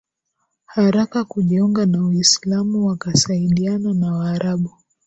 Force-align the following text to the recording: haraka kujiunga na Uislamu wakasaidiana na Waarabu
haraka 0.65 1.23
kujiunga 1.23 1.85
na 1.85 2.03
Uislamu 2.05 2.85
wakasaidiana 2.87 3.93
na 3.93 4.13
Waarabu 4.15 4.71